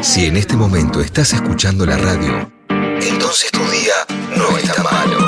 Si 0.00 0.26
en 0.26 0.36
este 0.36 0.56
momento 0.56 1.00
estás 1.00 1.32
escuchando 1.32 1.84
la 1.84 1.96
radio, 1.96 2.50
entonces 2.68 3.50
tu 3.50 3.58
día 3.70 3.94
no 4.36 4.56
está 4.56 4.82
malo. 4.82 5.18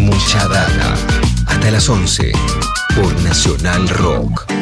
Mucha 0.00 0.48
data. 0.48 0.94
Hasta 1.46 1.70
las 1.70 1.88
11 1.88 2.32
por 2.96 3.12
Nacional 3.22 3.88
Rock. 3.88 4.55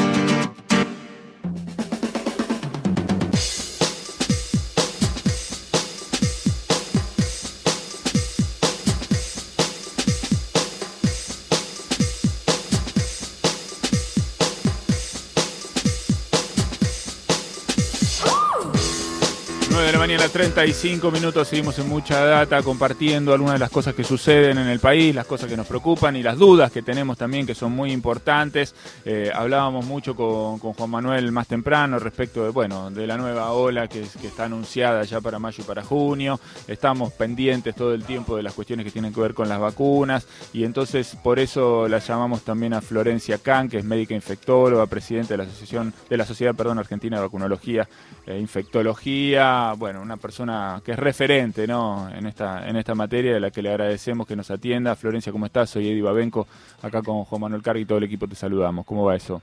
35 20.28 21.10
minutos, 21.10 21.48
seguimos 21.48 21.78
en 21.78 21.88
mucha 21.88 22.24
data 22.24 22.62
compartiendo 22.62 23.32
algunas 23.32 23.54
de 23.54 23.58
las 23.58 23.70
cosas 23.70 23.94
que 23.94 24.04
suceden 24.04 24.58
en 24.58 24.68
el 24.68 24.80
país, 24.80 25.14
las 25.14 25.26
cosas 25.26 25.48
que 25.48 25.56
nos 25.56 25.66
preocupan 25.66 26.16
y 26.16 26.22
las 26.22 26.38
dudas 26.38 26.72
que 26.72 26.82
tenemos 26.82 27.18
también 27.18 27.46
que 27.46 27.54
son 27.54 27.72
muy 27.72 27.92
importantes. 27.92 28.74
Eh, 29.04 29.30
hablábamos 29.34 29.84
mucho 29.84 30.14
con, 30.14 30.58
Juan 30.58 30.90
Manuel 30.90 31.30
más 31.30 31.46
temprano 31.46 31.98
respecto 31.98 32.44
de, 32.44 32.50
bueno, 32.50 32.90
de 32.90 33.06
la 33.06 33.16
nueva 33.16 33.52
ola 33.52 33.86
que, 33.86 34.02
está 34.02 34.44
anunciada 34.44 35.04
ya 35.04 35.20
para 35.20 35.38
mayo 35.38 35.62
y 35.62 35.66
para 35.66 35.82
junio. 35.82 36.40
Estamos 36.68 37.12
pendientes 37.12 37.74
todo 37.74 37.92
el 37.92 38.04
tiempo 38.04 38.36
de 38.36 38.42
las 38.42 38.54
cuestiones 38.54 38.84
que 38.84 38.92
tienen 38.92 39.12
que 39.12 39.20
ver 39.20 39.34
con 39.34 39.48
las 39.48 39.60
vacunas 39.60 40.26
y 40.52 40.64
entonces 40.64 41.16
por 41.22 41.38
eso 41.38 41.86
la 41.86 41.98
llamamos 41.98 42.42
también 42.42 42.72
a 42.72 42.80
Florencia 42.80 43.38
Can, 43.38 43.68
que 43.68 43.78
es 43.78 43.84
médica 43.84 44.14
infectóloga, 44.14 44.86
presidente 44.86 45.34
de 45.34 45.38
la 45.38 45.44
Asociación 45.44 45.92
de 46.08 46.16
la 46.16 46.24
Sociedad 46.24 46.54
perdón, 46.54 46.78
Argentina 46.78 47.16
de 47.16 47.22
Vacunología 47.22 47.88
e 48.26 48.38
Infectología. 48.38 49.74
Bueno, 49.76 50.00
una 50.00 50.16
persona 50.16 50.80
que 50.84 50.92
es 50.92 50.98
referente 50.98 51.66
¿no? 51.66 52.08
en, 52.08 52.26
esta, 52.26 52.68
en 52.68 52.76
esta 52.76 52.94
materia, 52.94 53.34
de 53.34 53.40
la 53.40 53.50
que 53.50 53.62
le 53.62 53.70
agradecemos 53.70 54.26
que 54.26 54.36
nos 54.36 54.50
atienda. 54.50 54.96
Florencia, 54.96 55.32
¿cómo 55.32 55.46
estás? 55.46 55.70
Soy 55.70 55.88
Eddie 55.88 56.02
Babenco, 56.02 56.46
acá 56.82 57.02
con 57.02 57.24
Juan 57.24 57.40
Manuel 57.40 57.62
Cargui 57.62 57.82
y 57.82 57.86
todo 57.86 57.98
el 57.98 58.04
equipo 58.04 58.26
te 58.26 58.34
saludamos. 58.34 58.84
¿Cómo 58.84 59.04
va 59.04 59.16
eso? 59.16 59.42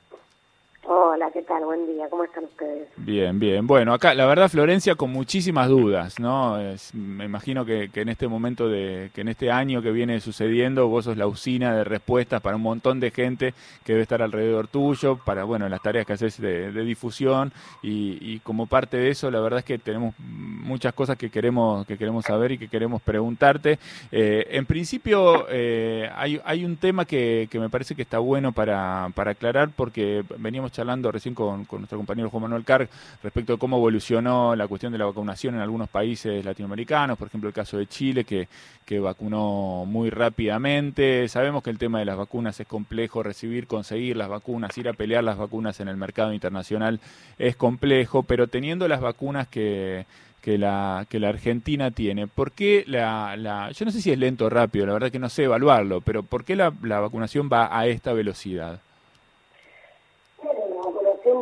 ¿Qué 1.31 1.41
tal? 1.43 1.63
Buen 1.63 1.85
día, 1.87 2.07
¿cómo 2.09 2.23
están 2.23 2.43
ustedes? 2.45 2.89
Bien, 2.97 3.39
bien. 3.39 3.65
Bueno, 3.65 3.93
acá 3.93 4.13
la 4.13 4.25
verdad 4.25 4.49
Florencia 4.49 4.95
con 4.95 5.11
muchísimas 5.11 5.69
dudas, 5.69 6.19
¿no? 6.19 6.57
me 6.93 7.25
imagino 7.25 7.65
que, 7.65 7.89
en 7.93 8.09
este 8.09 8.27
momento 8.27 8.67
de, 8.67 9.11
que 9.13 9.21
en 9.21 9.29
este 9.29 9.51
año 9.51 9.81
que 9.81 9.91
viene 9.91 10.19
sucediendo, 10.19 10.87
vos 10.87 11.05
sos 11.05 11.17
la 11.17 11.27
usina 11.27 11.73
de 11.75 11.83
respuestas 11.83 12.41
para 12.41 12.57
un 12.57 12.63
montón 12.63 12.99
de 12.99 13.11
gente 13.11 13.53
que 13.85 13.93
debe 13.93 14.03
estar 14.03 14.21
alrededor 14.21 14.67
tuyo, 14.67 15.17
para, 15.23 15.43
bueno, 15.43 15.69
las 15.69 15.81
tareas 15.81 16.05
que 16.05 16.13
haces 16.13 16.39
de, 16.41 16.71
difusión 16.71 17.53
y, 17.81 18.39
como 18.39 18.65
parte 18.65 18.97
de 18.97 19.09
eso, 19.09 19.31
la 19.31 19.39
verdad 19.39 19.59
es 19.59 19.65
que 19.65 19.77
tenemos 19.77 20.15
muchas 20.19 20.93
cosas 20.93 21.17
que 21.17 21.29
queremos, 21.29 21.85
que 21.85 21.97
queremos 21.97 22.25
saber 22.25 22.53
y 22.53 22.57
que 22.57 22.67
queremos 22.67 23.01
preguntarte. 23.01 23.79
Eh, 24.11 24.47
en 24.51 24.65
principio, 24.65 25.45
eh, 25.49 26.09
hay, 26.15 26.41
hay 26.43 26.65
un 26.65 26.77
tema 26.77 27.05
que, 27.05 27.47
que 27.49 27.59
me 27.59 27.69
parece 27.69 27.95
que 27.95 28.01
está 28.01 28.19
bueno 28.19 28.51
para, 28.51 29.09
para 29.15 29.31
aclarar 29.31 29.69
porque 29.75 30.23
veníamos 30.37 30.71
charlando 30.71 31.11
recién 31.11 31.20
con, 31.33 31.67
nuestro 31.69 31.97
compañero 31.97 32.29
Juan 32.29 32.43
Manuel 32.43 32.65
Carg 32.65 32.89
respecto 33.23 33.53
de 33.53 33.59
cómo 33.59 33.77
evolucionó 33.77 34.55
la 34.55 34.67
cuestión 34.67 34.91
de 34.91 34.97
la 34.97 35.05
vacunación 35.05 35.55
en 35.55 35.61
algunos 35.61 35.89
países 35.89 36.43
latinoamericanos, 36.43 37.17
por 37.17 37.27
ejemplo 37.27 37.47
el 37.47 37.53
caso 37.53 37.77
de 37.77 37.87
Chile 37.87 38.23
que, 38.23 38.47
que 38.85 38.99
vacunó 38.99 39.85
muy 39.85 40.09
rápidamente. 40.09 41.27
Sabemos 41.29 41.63
que 41.63 41.69
el 41.69 41.77
tema 41.77 41.99
de 41.99 42.05
las 42.05 42.17
vacunas 42.17 42.59
es 42.59 42.67
complejo, 42.67 43.23
recibir, 43.23 43.67
conseguir 43.67 44.17
las 44.17 44.29
vacunas, 44.29 44.77
ir 44.77 44.89
a 44.89 44.93
pelear 44.93 45.23
las 45.23 45.37
vacunas 45.37 45.79
en 45.79 45.87
el 45.87 45.97
mercado 45.97 46.33
internacional 46.33 46.99
es 47.37 47.55
complejo, 47.55 48.23
pero 48.23 48.47
teniendo 48.47 48.87
las 48.87 49.01
vacunas 49.01 49.47
que 49.47 50.05
que 50.41 50.57
la, 50.57 51.05
que 51.07 51.19
la 51.19 51.29
Argentina 51.29 51.91
tiene. 51.91 52.27
¿Por 52.27 52.51
qué 52.51 52.83
la, 52.87 53.37
la, 53.37 53.71
yo 53.71 53.85
no 53.85 53.91
sé 53.91 54.01
si 54.01 54.11
es 54.11 54.17
lento 54.17 54.45
o 54.45 54.49
rápido, 54.49 54.85
la 54.85 54.93
verdad 54.93 55.11
que 55.11 55.19
no 55.19 55.29
sé 55.29 55.43
evaluarlo, 55.43 56.01
pero 56.01 56.23
¿por 56.23 56.43
qué 56.43 56.55
la, 56.55 56.73
la 56.81 56.99
vacunación 56.99 57.49
va 57.51 57.77
a 57.77 57.87
esta 57.87 58.11
velocidad? 58.13 58.81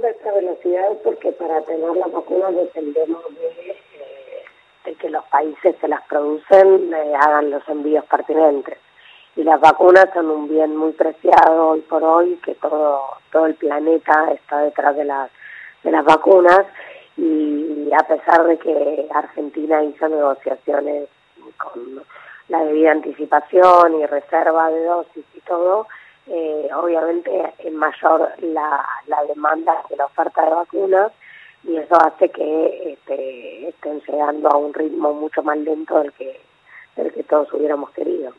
De 0.01 0.09
esta 0.09 0.31
velocidad 0.31 0.97
porque 1.03 1.31
para 1.33 1.61
tener 1.61 1.95
las 1.95 2.11
vacunas 2.11 2.55
dependemos 2.55 3.23
de, 3.35 3.71
eh, 3.71 4.95
que 4.99 5.09
los 5.09 5.23
países 5.25 5.75
que 5.77 5.87
las 5.87 6.01
producen 6.07 6.93
eh, 6.93 7.13
hagan 7.19 7.51
los 7.51 7.67
envíos 7.69 8.05
pertinentes. 8.05 8.77
Y 9.35 9.43
las 9.43 9.59
vacunas 9.61 10.07
son 10.13 10.29
un 10.29 10.49
bien 10.49 10.75
muy 10.75 10.91
preciado 10.93 11.69
hoy 11.69 11.81
por 11.81 12.03
hoy, 12.03 12.39
que 12.43 12.55
todo, 12.55 13.01
todo 13.31 13.45
el 13.45 13.55
planeta 13.55 14.31
está 14.31 14.61
detrás 14.61 14.95
de 14.95 15.05
las, 15.05 15.29
de 15.83 15.91
las 15.91 16.03
vacunas 16.03 16.65
y 17.15 17.89
a 17.93 18.07
pesar 18.07 18.45
de 18.45 18.57
que 18.57 19.07
Argentina 19.13 19.83
hizo 19.83 20.07
negociaciones 20.07 21.09
con 21.57 22.01
la 22.47 22.63
debida 22.63 22.91
anticipación 22.91 24.01
y 24.01 24.05
reserva 24.05 24.69
de 24.71 24.83
dosis 24.85 25.25
y 25.35 25.41
todo, 25.41 25.87
eh, 26.29 26.69
obviamente 26.75 27.53
es 27.57 27.73
mayor 27.73 28.31
la, 28.41 28.85
la 29.07 29.23
demanda 29.23 29.73
de 29.89 29.97
la 29.97 30.05
oferta 30.05 30.45
de 30.45 30.51
vacunas 30.51 31.11
y 31.63 31.75
eso 31.75 31.95
hace 31.99 32.29
que 32.29 32.93
este, 32.93 33.67
estén 33.67 34.01
llegando 34.07 34.49
a 34.49 34.57
un 34.57 34.73
ritmo 34.73 35.13
mucho 35.13 35.43
más 35.43 35.57
lento 35.57 35.99
del 35.99 36.11
que, 36.13 36.39
del 36.95 37.11
que 37.13 37.23
todos 37.23 37.51
hubiéramos 37.53 37.89
querido. 37.91 38.33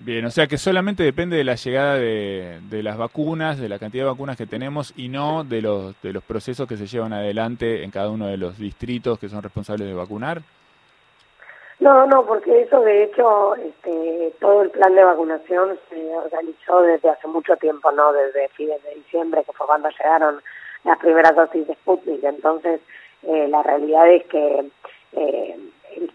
Bien, 0.00 0.24
o 0.24 0.30
sea 0.30 0.46
que 0.46 0.58
solamente 0.58 1.02
depende 1.02 1.36
de 1.36 1.44
la 1.44 1.56
llegada 1.56 1.96
de, 1.96 2.60
de, 2.70 2.82
las 2.84 2.96
vacunas, 2.96 3.58
de 3.58 3.68
la 3.68 3.80
cantidad 3.80 4.04
de 4.04 4.10
vacunas 4.10 4.36
que 4.36 4.46
tenemos 4.46 4.94
y 4.96 5.08
no 5.08 5.42
de 5.42 5.60
los, 5.60 6.00
de 6.02 6.12
los 6.12 6.22
procesos 6.22 6.68
que 6.68 6.76
se 6.76 6.86
llevan 6.86 7.12
adelante 7.12 7.82
en 7.82 7.90
cada 7.90 8.08
uno 8.08 8.28
de 8.28 8.36
los 8.36 8.58
distritos 8.58 9.18
que 9.18 9.28
son 9.28 9.42
responsables 9.42 9.88
de 9.88 9.94
vacunar. 9.94 10.42
No, 11.80 12.06
no, 12.06 12.26
porque 12.26 12.62
eso 12.62 12.80
de 12.80 13.04
hecho, 13.04 13.54
este, 13.54 14.34
todo 14.40 14.62
el 14.62 14.70
plan 14.70 14.94
de 14.96 15.04
vacunación 15.04 15.78
se 15.88 16.16
organizó 16.16 16.82
desde 16.82 17.10
hace 17.10 17.28
mucho 17.28 17.56
tiempo, 17.56 17.92
¿no? 17.92 18.12
Desde 18.12 18.48
fines 18.48 18.82
de 18.82 18.96
diciembre, 18.96 19.44
que 19.44 19.52
fue 19.52 19.66
cuando 19.66 19.88
llegaron 19.90 20.42
las 20.84 20.98
primeras 20.98 21.36
dosis 21.36 21.68
de 21.68 21.74
Sputnik. 21.74 22.24
Entonces, 22.24 22.80
eh, 23.22 23.46
la 23.48 23.62
realidad 23.62 24.10
es 24.10 24.26
que 24.26 24.70
eh, 25.12 25.58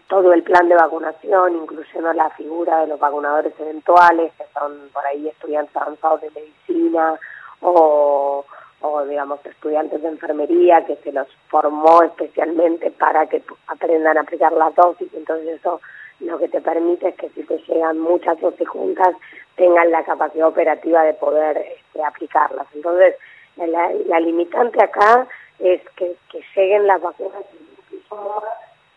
todo 0.08 0.34
el 0.34 0.42
plan 0.42 0.68
de 0.68 0.74
vacunación, 0.74 1.56
incluyendo 1.56 2.12
la 2.12 2.28
figura 2.30 2.80
de 2.80 2.88
los 2.88 3.00
vacunadores 3.00 3.52
eventuales, 3.58 4.32
que 4.36 4.44
son 4.52 4.90
por 4.92 5.04
ahí 5.06 5.28
estudiantes 5.28 5.74
avanzados 5.76 6.20
de 6.20 6.30
medicina 6.30 7.18
o 7.60 8.44
o 8.80 9.04
digamos 9.04 9.44
estudiantes 9.44 10.02
de 10.02 10.08
enfermería 10.08 10.84
que 10.84 10.96
se 10.96 11.12
los 11.12 11.26
formó 11.48 12.02
especialmente 12.02 12.90
para 12.90 13.26
que 13.26 13.42
aprendan 13.66 14.18
a 14.18 14.22
aplicar 14.22 14.52
las 14.52 14.74
dosis, 14.74 15.12
entonces 15.14 15.60
eso 15.60 15.80
lo 16.20 16.38
que 16.38 16.48
te 16.48 16.60
permite 16.60 17.08
es 17.08 17.14
que 17.16 17.28
si 17.30 17.42
te 17.44 17.58
llegan 17.58 17.98
muchas 17.98 18.40
dosis 18.40 18.68
juntas 18.68 19.14
tengan 19.56 19.90
la 19.90 20.04
capacidad 20.04 20.48
operativa 20.48 21.02
de 21.02 21.14
poder 21.14 21.58
este, 21.58 22.04
aplicarlas. 22.04 22.66
Entonces 22.74 23.16
la, 23.56 24.20
limitante 24.20 24.82
acá 24.82 25.26
es 25.58 25.80
que, 25.96 26.16
lleguen 26.56 26.86
las 26.86 27.00
vacunas 27.00 27.42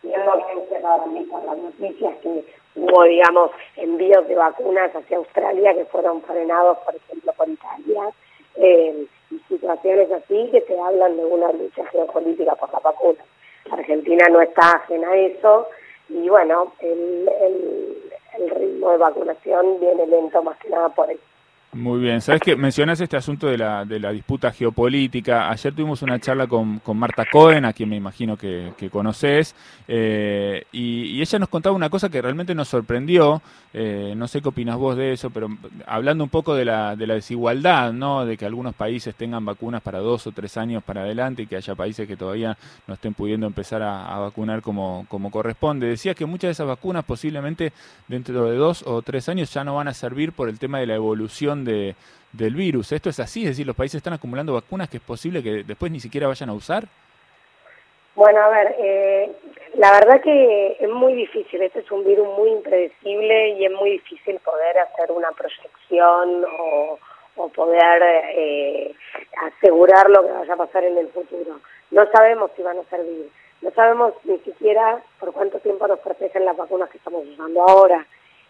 viendo 0.02 0.32
que 0.68 0.80
las 0.80 1.58
noticias 1.58 2.16
que 2.22 2.44
hubo, 2.76 3.02
digamos, 3.04 3.50
envíos 3.76 4.26
de 4.28 4.34
vacunas 4.34 4.94
hacia 4.94 5.16
Australia 5.16 5.74
que 5.74 5.84
fueron 5.86 6.22
frenados, 6.22 6.78
por 6.78 6.94
ejemplo, 6.94 7.32
por 7.36 7.48
Italia. 7.48 8.02
Eh, 8.56 9.06
situaciones 9.68 10.10
así 10.10 10.48
que 10.50 10.62
te 10.62 10.80
hablan 10.80 11.16
de 11.16 11.24
una 11.26 11.52
lucha 11.52 11.84
geopolítica 11.86 12.54
por 12.54 12.72
la 12.72 12.78
vacuna. 12.78 13.22
Argentina 13.70 14.26
no 14.30 14.40
está 14.40 14.72
ajena 14.72 15.10
a 15.10 15.16
eso 15.16 15.68
y 16.08 16.26
bueno, 16.30 16.72
el, 16.80 17.30
el, 17.42 18.10
el 18.38 18.50
ritmo 18.50 18.92
de 18.92 18.96
vacunación 18.96 19.78
viene 19.78 20.06
lento 20.06 20.42
más 20.42 20.56
que 20.58 20.70
nada 20.70 20.88
por 20.88 21.10
eso. 21.10 21.20
Muy 21.78 22.00
bien, 22.00 22.20
sabes 22.20 22.40
que 22.40 22.56
mencionas 22.56 23.00
este 23.00 23.16
asunto 23.16 23.46
de 23.46 23.56
la, 23.56 23.84
de 23.84 24.00
la 24.00 24.10
disputa 24.10 24.50
geopolítica. 24.50 25.48
Ayer 25.48 25.72
tuvimos 25.72 26.02
una 26.02 26.18
charla 26.18 26.48
con, 26.48 26.80
con 26.80 26.96
Marta 26.96 27.24
Cohen, 27.30 27.64
a 27.64 27.72
quien 27.72 27.88
me 27.88 27.94
imagino 27.94 28.36
que, 28.36 28.72
conoces, 28.90 29.54
eh, 29.86 30.64
y, 30.72 31.20
ella 31.20 31.38
nos 31.38 31.48
contaba 31.48 31.76
una 31.76 31.88
cosa 31.88 32.08
que 32.08 32.20
realmente 32.20 32.52
nos 32.52 32.66
sorprendió. 32.66 33.40
Eh, 33.72 34.14
no 34.16 34.26
sé 34.26 34.42
qué 34.42 34.48
opinas 34.48 34.76
vos 34.76 34.96
de 34.96 35.12
eso, 35.12 35.30
pero 35.30 35.48
hablando 35.86 36.24
un 36.24 36.30
poco 36.30 36.52
de 36.56 36.64
la, 36.64 36.96
de 36.96 37.06
la 37.06 37.14
desigualdad, 37.14 37.92
¿no? 37.92 38.26
De 38.26 38.36
que 38.36 38.44
algunos 38.44 38.74
países 38.74 39.14
tengan 39.14 39.44
vacunas 39.44 39.80
para 39.80 40.00
dos 40.00 40.26
o 40.26 40.32
tres 40.32 40.56
años 40.56 40.82
para 40.82 41.02
adelante 41.02 41.42
y 41.42 41.46
que 41.46 41.54
haya 41.54 41.76
países 41.76 42.08
que 42.08 42.16
todavía 42.16 42.58
no 42.88 42.94
estén 42.94 43.14
pudiendo 43.14 43.46
empezar 43.46 43.82
a, 43.82 44.18
vacunar 44.18 44.62
como, 44.62 45.06
como 45.08 45.30
corresponde. 45.30 45.86
Decía 45.86 46.14
que 46.14 46.26
muchas 46.26 46.48
de 46.48 46.52
esas 46.52 46.66
vacunas 46.66 47.04
posiblemente 47.04 47.72
dentro 48.08 48.46
de 48.46 48.56
dos 48.56 48.82
o 48.84 49.00
tres 49.02 49.28
años 49.28 49.54
ya 49.54 49.62
no 49.62 49.76
van 49.76 49.86
a 49.86 49.94
servir 49.94 50.32
por 50.32 50.48
el 50.48 50.58
tema 50.58 50.80
de 50.80 50.86
la 50.86 50.96
evolución 50.96 51.67
de, 51.68 51.94
del 52.32 52.54
virus. 52.54 52.92
¿Esto 52.92 53.10
es 53.10 53.20
así? 53.20 53.42
Es 53.42 53.50
decir, 53.50 53.66
los 53.66 53.76
países 53.76 53.96
están 53.96 54.14
acumulando 54.14 54.54
vacunas 54.54 54.88
que 54.88 54.98
es 54.98 55.02
posible 55.02 55.42
que 55.42 55.64
después 55.64 55.92
ni 55.92 56.00
siquiera 56.00 56.26
vayan 56.26 56.50
a 56.50 56.54
usar. 56.54 56.84
Bueno, 58.14 58.40
a 58.40 58.48
ver, 58.48 58.74
eh, 58.80 59.30
la 59.74 59.92
verdad 59.92 60.20
que 60.20 60.76
es 60.80 60.90
muy 60.90 61.14
difícil, 61.14 61.62
este 61.62 61.80
es 61.80 61.90
un 61.92 62.04
virus 62.04 62.26
muy 62.36 62.50
impredecible 62.50 63.50
y 63.50 63.64
es 63.64 63.72
muy 63.72 63.90
difícil 63.92 64.40
poder 64.40 64.76
hacer 64.80 65.12
una 65.12 65.30
proyección 65.30 66.44
o, 66.58 66.98
poder 67.54 68.02
eh, 68.34 68.92
asegurar 69.46 70.10
lo 70.10 70.26
que 70.26 70.32
vaya 70.32 70.54
a 70.54 70.56
pasar 70.56 70.82
en 70.82 70.98
el 70.98 71.08
futuro. 71.10 71.60
no 71.92 72.10
sabemos 72.10 72.50
si 72.56 72.62
van 72.62 72.78
a 72.78 72.82
servir. 72.90 73.30
No 73.62 73.70
sabemos 73.70 74.14
ni 74.24 74.38
siquiera 74.38 75.00
por 75.18 75.32
cuánto 75.32 75.58
tiempo 75.60 75.86
nos 75.86 76.00
protegen 76.00 76.44
las 76.44 76.56
vacunas 76.56 76.90
que 76.90 76.98
estamos 76.98 77.24
usando 77.26 77.62
ahora. 77.62 78.06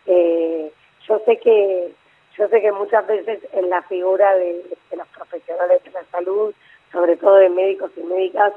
Eh, 0.06 0.70
yo 1.06 1.22
sé 1.26 1.38
que 1.38 1.92
yo 2.38 2.46
sé 2.48 2.60
que 2.60 2.70
muchas 2.70 3.04
veces 3.06 3.40
en 3.52 3.68
la 3.68 3.82
figura 3.82 4.34
de, 4.36 4.64
los 4.96 5.08
profesionales 5.08 5.82
de 5.82 5.90
la 5.90 6.04
salud, 6.04 6.54
sobre 6.92 7.16
todo 7.16 7.34
de 7.36 7.48
médicos 7.48 7.90
y 7.96 8.02
médicas, 8.02 8.52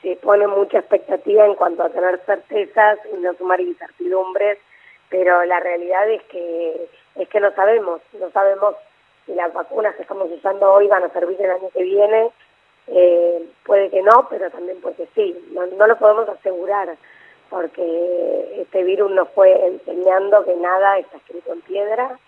se 0.00 0.16
pone 0.16 0.46
mucha 0.46 0.78
expectativa 0.78 1.44
en 1.44 1.54
cuanto 1.54 1.82
a 1.82 1.90
tener 1.90 2.18
certezas 2.24 2.98
y 3.12 3.18
no 3.18 3.34
sumar 3.34 3.60
incertidumbres, 3.60 4.58
pero 5.10 5.44
la 5.44 5.60
realidad 5.60 6.08
es 6.08 6.22
que 6.24 6.88
es 7.16 7.28
que 7.28 7.40
no 7.40 7.50
sabemos, 7.52 8.00
no 8.18 8.30
sabemos. 8.30 8.74
Si 9.26 9.34
las 9.34 9.52
vacunas 9.52 9.94
que 9.96 10.02
estamos 10.02 10.30
usando 10.30 10.72
hoy 10.72 10.86
van 10.86 11.04
a 11.04 11.10
servir 11.10 11.36
el 11.42 11.50
año 11.50 11.68
que 11.74 11.82
viene, 11.82 12.30
eh, 12.86 13.44
puede 13.66 13.90
que 13.90 14.00
no, 14.02 14.26
pero 14.30 14.50
también 14.50 14.80
puede 14.80 14.96
que 14.96 15.08
sí, 15.14 15.36
no, 15.52 15.66
no 15.66 15.86
lo 15.86 15.98
podemos 15.98 16.26
asegurar 16.28 16.96
porque 17.50 18.62
este 18.62 18.82
virus 18.84 19.10
nos 19.10 19.28
fue 19.30 19.66
enseñando 19.66 20.44
que 20.44 20.56
nada 20.56 20.98
está 20.98 21.18
escrito 21.18 21.52
en 21.52 21.60
piedra 21.62 22.18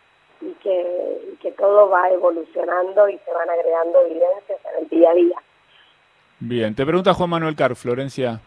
y 0.43 0.53
que, 0.63 1.37
que 1.41 1.53
todo 1.53 1.89
va 1.89 2.09
evolucionando 2.11 3.09
y 3.09 3.19
se 3.19 3.33
van 3.33 3.49
agregando 3.49 4.01
evidencias 4.03 4.59
en 4.73 4.83
el 4.83 4.89
día 4.89 5.11
a 5.11 5.15
día. 5.15 5.37
Bien, 6.41 6.75
te 6.75 6.85
pregunta 6.85 7.15
Juan 7.15 7.31
Manuel 7.31 7.55
Car, 7.55 7.77
Florencia. 7.77 8.41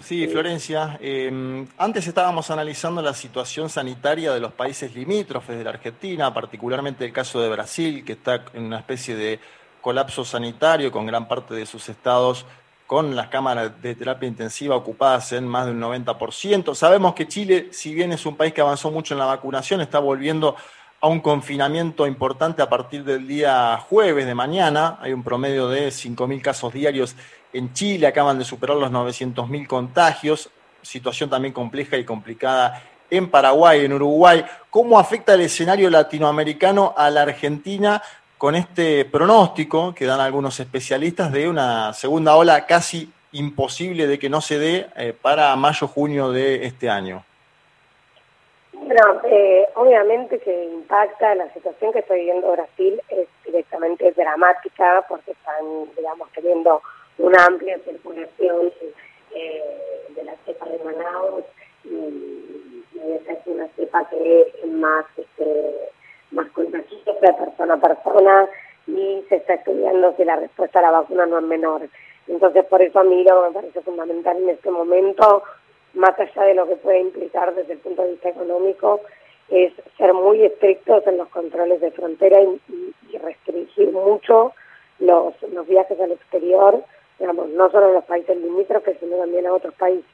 Sí, 0.00 0.28
Florencia, 0.28 0.98
em, 1.00 1.66
antes 1.78 2.06
estábamos 2.06 2.50
analizando 2.50 3.00
la 3.00 3.14
situación 3.14 3.70
sanitaria 3.70 4.32
de 4.32 4.40
los 4.40 4.52
países 4.52 4.94
limítrofes 4.94 5.56
de 5.56 5.64
la 5.64 5.70
Argentina, 5.70 6.34
particularmente 6.34 7.06
el 7.06 7.12
caso 7.12 7.40
de 7.40 7.48
Brasil, 7.48 8.04
que 8.04 8.12
está 8.12 8.44
en 8.52 8.64
una 8.64 8.80
especie 8.80 9.16
de 9.16 9.40
colapso 9.80 10.24
sanitario 10.24 10.92
con 10.92 11.06
gran 11.06 11.26
parte 11.26 11.54
de 11.54 11.64
sus 11.64 11.88
estados 11.88 12.44
con 12.86 13.16
las 13.16 13.28
cámaras 13.28 13.82
de 13.82 13.94
terapia 13.94 14.28
intensiva 14.28 14.76
ocupadas 14.76 15.32
en 15.32 15.46
más 15.46 15.66
de 15.66 15.72
un 15.72 15.80
90%. 15.80 16.74
Sabemos 16.74 17.14
que 17.14 17.26
Chile, 17.26 17.68
si 17.72 17.94
bien 17.94 18.12
es 18.12 18.26
un 18.26 18.36
país 18.36 18.52
que 18.52 18.60
avanzó 18.60 18.90
mucho 18.90 19.14
en 19.14 19.18
la 19.18 19.26
vacunación, 19.26 19.80
está 19.80 19.98
volviendo 19.98 20.54
a 21.00 21.08
un 21.08 21.20
confinamiento 21.20 22.06
importante 22.06 22.62
a 22.62 22.68
partir 22.68 23.04
del 23.04 23.26
día 23.26 23.78
jueves 23.88 24.26
de 24.26 24.34
mañana. 24.34 24.98
Hay 25.00 25.12
un 25.12 25.22
promedio 25.22 25.68
de 25.68 25.88
5.000 25.88 26.40
casos 26.40 26.72
diarios 26.72 27.14
en 27.52 27.72
Chile, 27.72 28.06
acaban 28.06 28.38
de 28.38 28.44
superar 28.44 28.76
los 28.76 28.90
900.000 28.90 29.66
contagios, 29.66 30.50
situación 30.82 31.30
también 31.30 31.52
compleja 31.52 31.96
y 31.96 32.04
complicada 32.04 32.82
en 33.10 33.30
Paraguay, 33.30 33.84
en 33.84 33.92
Uruguay. 33.92 34.44
¿Cómo 34.70 34.98
afecta 34.98 35.34
el 35.34 35.42
escenario 35.42 35.90
latinoamericano 35.90 36.94
a 36.96 37.10
la 37.10 37.22
Argentina 37.22 38.02
con 38.38 38.54
este 38.54 39.04
pronóstico 39.04 39.94
que 39.94 40.04
dan 40.04 40.20
algunos 40.20 40.58
especialistas 40.60 41.32
de 41.32 41.48
una 41.48 41.92
segunda 41.92 42.36
ola 42.36 42.66
casi 42.66 43.10
imposible 43.32 44.06
de 44.06 44.18
que 44.18 44.28
no 44.28 44.40
se 44.40 44.58
dé 44.58 44.88
eh, 44.96 45.14
para 45.20 45.54
mayo-junio 45.56 46.30
de 46.30 46.66
este 46.66 46.90
año? 46.90 47.24
Bueno, 48.82 49.20
eh, 49.24 49.66
obviamente 49.74 50.38
que 50.38 50.64
impacta 50.64 51.34
la 51.34 51.52
situación 51.52 51.92
que 51.92 52.00
está 52.00 52.14
viviendo 52.14 52.52
Brasil 52.52 53.00
es 53.08 53.26
directamente 53.44 54.12
dramática 54.12 55.04
porque 55.08 55.32
están, 55.32 55.64
digamos, 55.96 56.30
teniendo 56.32 56.82
una 57.18 57.46
amplia 57.46 57.78
circulación 57.80 58.72
eh, 59.34 60.04
de 60.10 60.24
la 60.24 60.34
cepa 60.44 60.66
de 60.66 60.78
Manaus 60.84 61.44
y, 61.84 62.82
esa 62.96 63.32
es 63.32 63.46
una 63.46 63.68
cepa 63.76 64.08
que 64.08 64.40
es 64.62 64.66
más 64.66 65.04
este, 65.16 65.90
más 66.30 66.48
contagiosa 66.50 67.12
persona 67.36 67.74
a 67.74 67.80
persona 67.80 68.48
y 68.86 69.24
se 69.28 69.36
está 69.36 69.54
estudiando 69.54 70.16
que 70.16 70.24
la 70.24 70.36
respuesta 70.36 70.78
a 70.78 70.82
la 70.82 70.90
vacuna 70.90 71.26
no 71.26 71.38
es 71.38 71.44
menor. 71.44 71.82
Entonces, 72.28 72.64
por 72.66 72.82
eso 72.82 72.98
a 72.98 73.04
mí 73.04 73.22
lo 73.22 73.42
que 73.42 73.48
me 73.48 73.54
parece 73.54 73.80
fundamental 73.82 74.36
en 74.36 74.50
este 74.50 74.70
momento, 74.70 75.42
más 75.96 76.18
allá 76.18 76.42
de 76.44 76.54
lo 76.54 76.66
que 76.66 76.76
puede 76.76 77.00
implicar 77.00 77.54
desde 77.54 77.72
el 77.72 77.78
punto 77.78 78.02
de 78.02 78.12
vista 78.12 78.28
económico, 78.28 79.00
es 79.48 79.72
ser 79.96 80.12
muy 80.12 80.44
estrictos 80.44 81.06
en 81.06 81.18
los 81.18 81.28
controles 81.28 81.80
de 81.80 81.90
frontera 81.90 82.40
y, 82.42 82.60
restringir 83.18 83.92
mucho 83.92 84.52
los, 84.98 85.34
los 85.50 85.66
viajes 85.66 85.98
al 85.98 86.12
exterior, 86.12 86.84
digamos, 87.18 87.48
no 87.48 87.70
solo 87.70 87.86
a 87.86 87.92
los 87.92 88.04
países 88.04 88.36
limítrofes, 88.36 88.98
sino 89.00 89.16
también 89.16 89.46
a 89.46 89.54
otros 89.54 89.72
países. 89.74 90.04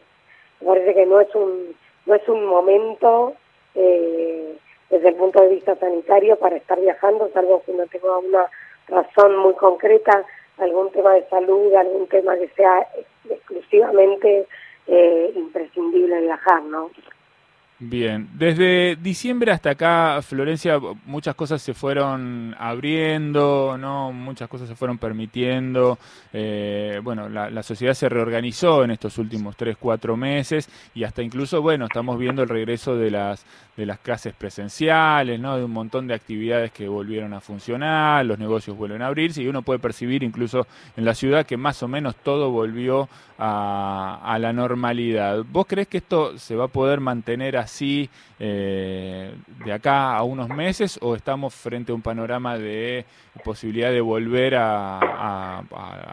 Me 0.61 0.69
parece 0.69 0.95
que 0.95 1.05
no 1.05 1.21
es 1.21 1.35
un, 1.35 1.75
no 2.07 2.15
es 2.15 2.29
un 2.29 2.45
momento 2.47 3.35
eh, 3.75 4.57
desde 4.89 5.09
el 5.09 5.17
punto 5.17 5.43
de 5.43 5.49
vista 5.49 5.75
sanitario 5.77 6.37
para 6.37 6.57
estar 6.57 6.81
viajando, 6.81 7.29
salvo 7.33 7.63
que 7.67 7.73
no 7.73 7.87
tenga 7.89 8.19
una 8.19 8.47
razón 8.87 9.37
muy 9.37 9.55
concreta, 9.55 10.25
algún 10.59 10.93
tema 10.93 11.15
de 11.15 11.25
salud, 11.29 11.75
algún 11.75 12.07
tema 12.07 12.37
que 12.37 12.49
sea 12.51 12.87
exclusivamente 13.29 14.47
eh, 14.87 15.33
imprescindible 15.37 16.21
viajar, 16.21 16.63
¿no? 16.65 16.91
Bien, 17.85 18.29
desde 18.35 18.95
diciembre 18.95 19.51
hasta 19.51 19.71
acá, 19.71 20.23
Florencia, 20.23 20.79
muchas 21.05 21.35
cosas 21.35 21.61
se 21.61 21.75
fueron 21.75 22.55
abriendo, 22.57 23.77
no, 23.77 24.13
muchas 24.13 24.49
cosas 24.49 24.69
se 24.69 24.77
fueron 24.77 24.99
permitiendo. 24.99 25.99
Eh, 26.33 27.01
bueno, 27.03 27.29
la, 27.29 27.63
sociedad 27.65 27.95
se 27.95 28.09
reorganizó 28.09 28.85
en 28.85 28.93
estos 28.93 29.19
últimos 29.19 29.57
tres, 29.57 29.77
cuatro 29.81 30.17
meses 30.17 30.69
y 30.95 31.03
hasta 31.03 31.23
incluso, 31.23 31.61
bueno, 31.61 31.87
estamos 31.87 32.21
viendo 32.21 32.45
el 32.45 32.49
regreso 32.49 32.95
de 32.95 33.11
las 33.11 33.45
de 33.77 33.87
las 33.87 33.99
clases 33.99 34.35
presenciales, 34.35 35.41
¿no? 35.41 35.57
De 35.57 35.65
un 35.65 35.71
montón 35.71 36.07
de 36.07 36.13
actividades 36.13 36.73
que 36.73 36.89
volvieron 36.89 37.33
a 37.33 37.41
funcionar, 37.41 38.25
los 38.27 38.39
negocios 38.39 38.77
vuelven 38.77 39.01
a 39.01 39.07
abrirse 39.07 39.43
y 39.43 39.49
uno 39.49 39.63
puede 39.63 39.79
percibir 39.79 40.23
incluso 40.23 40.67
en 40.95 41.07
la 41.07 41.15
ciudad 41.15 41.47
que 41.47 41.57
más 41.57 41.83
o 41.83 41.89
menos 41.89 42.15
todo 42.17 42.51
volvió 42.51 43.09
a, 43.39 44.21
a 44.23 44.39
la 44.39 44.53
normalidad. 44.53 45.43
¿Vos 45.51 45.65
crees 45.67 45.89
que 45.89 45.97
esto 45.97 46.37
se 46.39 46.55
va 46.55 46.67
a 46.67 46.69
poder 46.69 47.01
mantener 47.01 47.57
así? 47.57 47.72
Así 47.73 48.11
eh, 48.39 49.33
de 49.65 49.73
acá 49.73 50.15
a 50.15 50.23
unos 50.23 50.49
meses 50.51 50.99
o 51.01 51.17
estamos 51.17 51.55
frente 51.55 51.91
a 51.91 51.95
un 51.95 52.03
panorama 52.03 52.59
de 52.59 53.07
posibilidad 53.43 53.91
de 53.91 54.03
volver 54.03 54.55
a, 54.57 55.63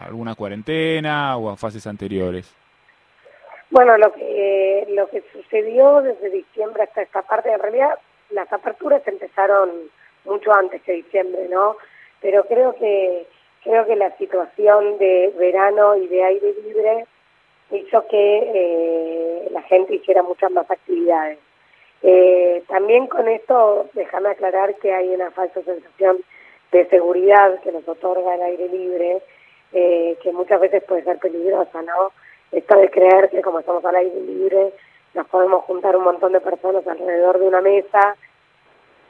alguna 0.06 0.34
cuarentena 0.34 1.36
o 1.36 1.50
a 1.50 1.56
fases 1.56 1.86
anteriores? 1.86 2.56
Bueno, 3.70 3.96
lo 3.98 4.12
que, 4.12 4.86
lo 4.88 5.08
que 5.10 5.22
sucedió 5.32 6.00
desde 6.00 6.30
diciembre 6.30 6.84
hasta 6.84 7.02
esta 7.02 7.22
parte, 7.22 7.52
en 7.52 7.60
realidad 7.60 7.98
las 8.30 8.50
aperturas 8.52 9.06
empezaron 9.06 9.70
mucho 10.24 10.52
antes 10.52 10.82
que 10.82 10.92
diciembre, 10.92 11.46
¿no? 11.48 11.76
Pero 12.20 12.44
creo 12.44 12.74
que 12.74 13.26
creo 13.62 13.86
que 13.86 13.96
la 13.96 14.16
situación 14.16 14.96
de 14.98 15.32
verano 15.38 15.94
y 15.96 16.06
de 16.06 16.24
aire 16.24 16.54
libre 16.64 17.04
hizo 17.72 18.06
que 18.08 18.38
eh, 18.54 19.48
la 19.50 19.62
gente 19.62 19.94
hiciera 19.94 20.22
muchas 20.22 20.50
más 20.50 20.68
actividades. 20.70 21.38
Eh, 22.02 22.62
también 22.68 23.06
con 23.06 23.28
esto, 23.28 23.88
déjame 23.92 24.30
aclarar 24.30 24.74
que 24.76 24.92
hay 24.92 25.08
una 25.10 25.30
falsa 25.30 25.62
sensación 25.62 26.18
de 26.72 26.86
seguridad 26.88 27.60
que 27.60 27.72
nos 27.72 27.86
otorga 27.86 28.34
el 28.34 28.42
aire 28.42 28.68
libre, 28.68 29.22
eh, 29.72 30.16
que 30.22 30.32
muchas 30.32 30.60
veces 30.60 30.82
puede 30.84 31.04
ser 31.04 31.18
peligrosa, 31.18 31.82
¿no? 31.82 32.12
Esto 32.52 32.78
de 32.78 32.90
creer 32.90 33.30
que 33.30 33.42
como 33.42 33.60
estamos 33.60 33.84
al 33.84 33.96
aire 33.96 34.20
libre 34.20 34.72
nos 35.14 35.26
podemos 35.28 35.64
juntar 35.64 35.96
un 35.96 36.04
montón 36.04 36.32
de 36.32 36.40
personas 36.40 36.86
alrededor 36.86 37.38
de 37.38 37.48
una 37.48 37.60
mesa. 37.60 38.16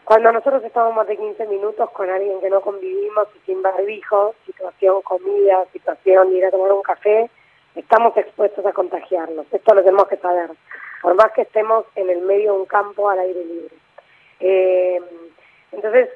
Cuando 0.05 0.33
nosotros 0.33 0.65
estamos 0.65 0.95
más 0.95 1.07
de 1.07 1.17
15 1.17 1.47
minutos 1.47 1.91
con 1.91 2.11
alguien 2.11 2.41
que 2.41 2.51
no 2.51 2.61
convivimos 2.63 3.29
y 3.37 3.47
sin 3.47 3.63
barbijo, 3.63 4.35
situación 4.47 5.03
comida, 5.03 5.65
situación 5.73 6.35
ir 6.35 6.47
a 6.47 6.51
tomar 6.51 6.73
un 6.73 6.83
café, 6.83 7.31
estamos 7.77 8.17
expuestos 8.17 8.65
a 8.65 8.73
contagiarnos. 8.73 9.47
Esto 9.53 9.75
lo 9.75 9.83
tenemos 9.83 10.09
que 10.09 10.17
saber 10.17 10.51
por 11.01 11.15
más 11.15 11.33
que 11.33 11.43
estemos 11.43 11.87
en 11.97 12.11
el 12.11 12.21
medio 12.23 12.53
de 12.53 12.59
un 12.61 12.67
campo 12.67 13.09
al 13.09 13.21
aire 13.21 13.45
libre. 13.45 13.75
Eh, 14.41 15.01
entonces, 15.73 16.09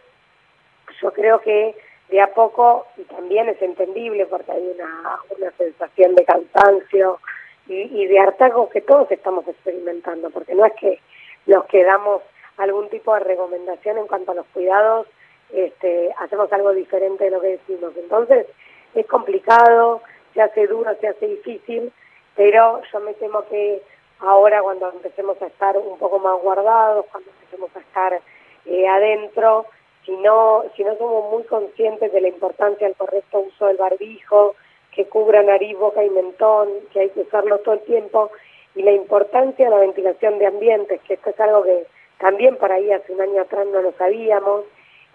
yo 1.00 1.12
creo 1.12 1.41
que 1.41 1.75
de 2.09 2.21
a 2.21 2.33
poco, 2.35 2.87
y 2.97 3.03
también 3.05 3.49
es 3.49 3.61
entendible 3.62 4.26
porque 4.26 4.53
hay 4.53 4.67
una, 4.75 5.21
una 5.37 5.50
sensación 5.53 6.14
de 6.14 6.25
cansancio 6.25 7.19
y, 7.67 8.07
de 8.07 8.19
hartazgo 8.19 8.69
que 8.69 8.83
todos 8.83 9.11
estamos 9.11 9.49
experimentando, 9.49 10.31
porque 10.31 10.55
no 10.55 10.67
es 10.67 10.75
que 10.75 11.00
los 11.47 11.64
que 11.64 11.83
damos 11.83 12.23
algún 12.59 12.88
tipo 12.91 13.14
de 13.14 13.21
recomendación 13.21 13.99
en 13.99 14.07
cuanto 14.07 14.33
a 14.33 14.35
los 14.35 14.47
cuidados, 14.53 15.07
este, 15.53 16.14
hacemos 16.19 16.53
algo 16.53 16.73
diferente 16.73 17.25
de 17.25 17.31
lo 17.31 17.41
que 17.41 17.59
decimos. 17.59 17.93
Entonces, 17.97 18.47
es 18.95 19.07
complicado, 19.07 20.03
se 20.35 20.43
hace 20.43 20.67
duro, 20.67 20.95
se 21.00 21.09
hace 21.09 21.26
difícil, 21.26 21.91
pero 22.37 22.83
yo 22.93 23.00
me 23.00 23.14
temo 23.14 23.45
que 23.47 23.83
ahora 24.21 24.62
cuando 24.62 24.90
empecemos 24.90 25.40
a 25.42 25.47
estar 25.47 25.76
un 25.76 25.99
poco 25.99 26.18
más 26.18 26.40
guardados, 26.42 27.06
cuando 27.11 27.30
empecemos 27.30 27.71
a 27.76 27.80
estar 27.80 28.21
eh, 28.66 28.88
adentro, 28.88 29.66
si 30.04 30.12
no, 30.12 30.64
si 30.76 30.85
no 30.85 30.97
somos 30.97 31.30
muy 31.30 31.44
conscientes 31.44 32.12
de 32.12 32.21
la 32.21 32.28
importancia 32.28 32.87
del 32.87 32.97
correcto 32.97 33.40
uso 33.40 33.66
del 33.66 33.76
barbijo, 33.76 34.54
que 34.92 35.06
cubra 35.06 35.42
nariz, 35.42 35.76
boca 35.78 36.04
y 36.04 36.11
mentón, 36.11 36.68
que 36.92 37.00
hay 37.00 37.11
que 37.11 37.21
usarlo 37.21 37.59
todo 37.59 37.75
el 37.75 37.80
tiempo, 37.80 38.30
y 38.75 38.83
la 38.83 38.92
importancia 38.92 39.64
de 39.64 39.71
la 39.71 39.78
ventilación 39.78 40.38
de 40.38 40.47
ambientes, 40.47 41.00
que 41.02 41.14
esto 41.14 41.30
es 41.30 41.40
algo 41.40 41.62
que 41.62 41.87
también 42.18 42.56
por 42.56 42.71
ahí 42.71 42.90
hace 42.92 43.12
un 43.12 43.21
año 43.21 43.42
atrás 43.42 43.66
no 43.66 43.80
lo 43.83 43.92
sabíamos, 43.92 44.64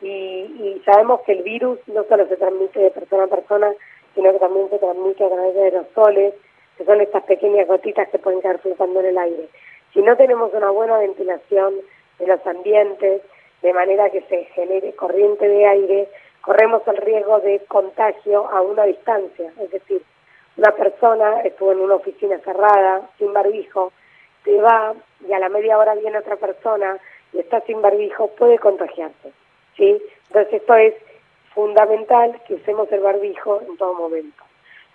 y, 0.02 0.08
y 0.10 0.82
sabemos 0.86 1.22
que 1.22 1.34
el 1.34 1.44
virus 1.44 1.80
no 1.88 2.04
solo 2.06 2.28
se 2.28 2.38
transmite 2.38 2.80
de 2.80 2.92
persona 2.92 3.26
a 3.26 3.28
persona, 3.28 3.74
sino 4.16 4.32
que 4.32 4.40
también 4.40 4.70
se 4.70 4.80
transmite 4.80 5.24
a 5.24 5.30
través 5.30 5.54
de 5.56 5.64
aerosoles, 5.64 6.34
que 6.80 6.86
son 6.86 7.02
estas 7.02 7.24
pequeñas 7.24 7.68
gotitas 7.68 8.08
que 8.08 8.20
pueden 8.20 8.42
quedar 8.42 8.60
flotando 8.60 9.02
en 9.02 9.08
el 9.08 9.18
aire. 9.18 9.50
Si 9.94 10.02
no 10.02 10.16
tenemos 10.16 10.54
una 10.54 10.70
buena 10.70 10.98
ventilación 10.98 11.74
de 12.18 12.26
los 12.26 12.48
ambientes, 12.48 13.22
de 13.62 13.74
manera 13.74 14.10
que 14.10 14.22
se 14.22 14.46
genere 14.56 14.94
corriente 14.94 15.46
de 15.46 15.68
aire, 15.68 16.08
corremos 16.40 16.82
el 16.88 16.96
riesgo 16.96 17.42
de 17.42 17.60
contagio 17.68 18.48
a 18.50 18.62
una 18.62 18.86
distancia. 18.86 19.52
Es 19.60 19.72
decir, 19.72 20.02
una 20.56 20.72
persona 20.72 21.42
estuvo 21.42 21.74
en 21.74 21.82
una 21.82 21.96
oficina 21.96 22.40
cerrada, 22.46 23.10
sin 23.18 23.34
barbijo, 23.34 23.92
se 24.46 24.62
va 24.62 24.94
y 25.28 25.34
a 25.34 25.40
la 25.40 25.50
media 25.50 25.78
hora 25.78 25.96
viene 25.96 26.18
otra 26.18 26.38
persona 26.38 26.98
y 27.34 27.40
está 27.40 27.60
sin 27.62 27.82
barbijo, 27.82 28.30
puede 28.38 28.58
contagiarse. 28.58 29.34
¿sí? 29.76 30.02
Entonces 30.28 30.54
esto 30.54 30.76
es 30.76 30.94
fundamental 31.54 32.40
que 32.48 32.54
usemos 32.54 32.90
el 32.94 33.02
barbijo 33.02 33.62
en 33.68 33.76
todo 33.76 33.96
momento. 33.96 34.44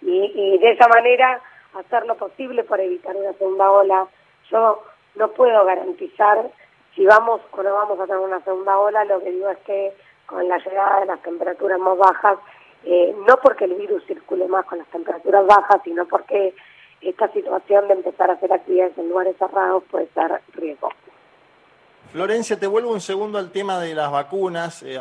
Y, 0.01 0.33
y 0.35 0.59
de 0.59 0.71
esa 0.73 0.89
manera 0.89 1.43
hacer 1.77 2.07
lo 2.07 2.17
posible 2.17 2.65
para 2.65 2.83
evitar 2.83 3.17
una 3.17 3.33
segunda 3.35 3.71
ola. 3.71 4.07
Yo 4.51 4.83
no 5.15 5.29
puedo 5.33 5.65
garantizar 5.65 6.51
si 6.95 7.05
vamos 7.05 7.41
o 7.51 7.63
no 7.63 7.75
vamos 7.75 7.99
a 7.99 8.07
tener 8.07 8.21
una 8.21 8.41
segunda 8.43 8.79
ola, 8.79 9.05
lo 9.05 9.21
que 9.21 9.31
digo 9.31 9.49
es 9.51 9.59
que 9.59 9.93
con 10.27 10.47
la 10.49 10.59
llegada 10.59 11.01
de 11.01 11.07
las 11.07 11.23
temperaturas 11.23 11.79
más 11.79 11.99
bajas, 11.99 12.39
eh, 12.85 13.15
no 13.27 13.37
porque 13.43 13.65
el 13.65 13.75
virus 13.75 14.05
circule 14.07 14.47
más 14.47 14.65
con 14.67 14.79
las 14.79 14.87
temperaturas 14.89 15.47
bajas, 15.47 15.81
sino 15.85 16.07
porque 16.07 16.55
esta 17.01 17.31
situación 17.33 17.89
de 17.89 17.95
empezar 17.95 18.31
a 18.31 18.35
hacer 18.35 18.53
actividades 18.53 18.97
en 18.97 19.09
lugares 19.09 19.37
cerrados 19.39 19.83
puede 19.91 20.09
ser 20.15 20.41
riesgo. 20.55 20.89
Florencia, 22.13 22.59
te 22.59 22.67
vuelvo 22.67 22.93
un 22.93 23.01
segundo 23.01 23.39
al 23.39 23.51
tema 23.51 23.81
de 23.81 23.95
las 23.95 24.11
vacunas. 24.11 24.83
Eh, 24.85 25.01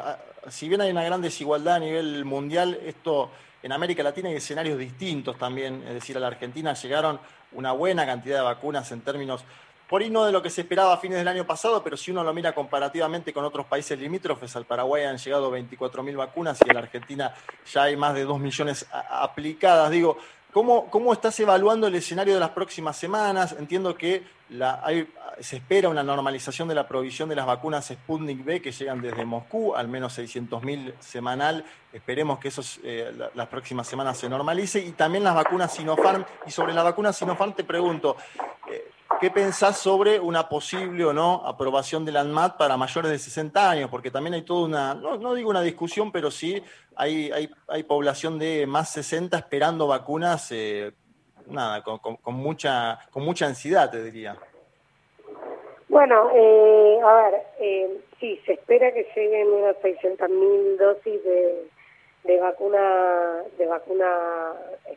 si 0.50 0.68
bien 0.68 0.82
hay 0.82 0.92
una 0.92 1.04
gran 1.04 1.22
desigualdad 1.22 1.76
a 1.76 1.80
nivel 1.80 2.26
mundial, 2.26 2.78
esto 2.86 3.30
en 3.64 3.72
América 3.72 4.04
Latina 4.04 4.30
hay 4.30 4.36
escenarios 4.36 4.78
distintos 4.78 5.38
también, 5.38 5.84
es 5.88 5.96
decir, 5.96 6.16
a 6.18 6.20
la 6.20 6.28
Argentina 6.28 6.74
llegaron 6.74 7.20
una 7.54 7.72
buena 7.72 8.06
cantidad 8.06 8.38
de 8.38 8.44
vacunas 8.44 8.92
en 8.92 9.02
términos 9.02 9.44
por 9.94 10.02
ahí 10.02 10.10
no 10.10 10.26
de 10.26 10.32
lo 10.32 10.42
que 10.42 10.50
se 10.50 10.62
esperaba 10.62 10.94
a 10.94 10.98
fines 10.98 11.20
del 11.20 11.28
año 11.28 11.46
pasado, 11.46 11.84
pero 11.84 11.98
si 11.98 12.10
uno 12.10 12.24
lo 12.24 12.34
mira 12.34 12.54
comparativamente 12.54 13.32
con 13.32 13.46
otros 13.46 13.68
países 13.68 14.00
limítrofes, 14.00 14.56
al 14.56 14.66
Paraguay 14.66 15.04
han 15.04 15.18
llegado 15.18 15.56
24.000 15.56 16.16
vacunas 16.18 16.60
y 16.66 16.70
en 16.70 16.74
la 16.74 16.80
Argentina 16.80 17.36
ya 17.72 17.84
hay 17.84 17.96
más 17.96 18.16
de 18.16 18.24
2 18.24 18.40
millones 18.40 18.88
aplicadas. 18.92 19.92
Digo, 19.92 20.18
¿cómo, 20.54 20.90
¿cómo 20.90 21.12
estás 21.12 21.38
evaluando 21.40 21.88
el 21.88 21.96
escenario 21.96 22.36
de 22.36 22.40
las 22.40 22.52
próximas 22.52 22.96
semanas? 22.96 23.56
Entiendo 23.60 23.96
que 23.98 24.24
se 25.40 25.58
espera 25.58 25.90
una 25.90 26.04
normalización 26.04 26.68
de 26.68 26.76
la 26.76 26.88
provisión 26.88 27.28
de 27.28 27.36
las 27.36 27.46
vacunas 27.46 27.88
Sputnik 27.88 28.46
B 28.46 28.62
que 28.62 28.72
llegan 28.72 29.02
desde 29.02 29.26
Moscú, 29.26 29.76
al 29.76 29.88
menos 29.88 30.18
600.000 30.18 30.94
semanal. 31.00 31.66
Esperemos 31.92 32.40
que 32.40 32.50
eso 32.50 32.62
eh, 32.84 33.12
las 33.34 33.48
próximas 33.48 33.88
semanas 33.88 34.18
se 34.18 34.30
normalice. 34.30 34.80
Y 34.80 34.92
también 34.92 35.24
las 35.24 35.36
vacunas 35.36 35.74
Sinopharm. 35.74 36.24
Y 36.46 36.52
sobre 36.52 36.74
la 36.74 36.84
vacuna 36.84 37.12
Sinopharm 37.12 37.54
te 37.54 37.64
pregunto, 37.64 38.16
eh, 38.70 38.92
¿Qué 39.24 39.32
pensás 39.32 39.78
sobre 39.78 40.20
una 40.20 40.50
posible 40.50 41.06
o 41.06 41.14
no 41.14 41.48
aprobación 41.48 42.04
del 42.04 42.18
ANMAT 42.18 42.58
para 42.58 42.76
mayores 42.76 43.10
de 43.10 43.18
60 43.18 43.70
años? 43.70 43.90
Porque 43.90 44.12
también 44.12 44.34
hay 44.34 44.42
toda 44.42 44.66
una, 44.66 44.94
no, 44.96 45.34
digo 45.34 45.50
una 45.50 45.62
discusión, 45.62 46.12
pero 46.12 46.30
sí 46.30 46.62
hay, 46.98 47.32
hay, 47.70 47.84
población 47.84 48.38
de 48.38 48.68
más 48.68 48.92
60 48.92 49.38
esperando 49.38 49.88
vacunas, 49.88 50.52
eh, 50.52 50.92
nada, 51.48 51.82
con, 51.84 52.36
mucha, 52.36 53.00
con 53.12 53.24
mucha 53.24 53.46
ansiedad, 53.46 53.90
te 53.90 54.04
diría. 54.04 54.36
Bueno, 55.88 56.30
eh, 56.36 57.00
a 57.02 57.14
ver, 57.14 57.44
eh, 57.62 58.02
sí, 58.20 58.42
se 58.46 58.56
espera 58.56 58.92
que 58.92 59.08
lleguen 59.16 59.48
unas 59.48 59.78
600.000 59.78 60.76
dosis 60.76 61.24
de, 61.24 61.70
de 62.26 62.40
vacuna 62.42 63.44
de 63.58 63.68
vacuna 63.68 64.52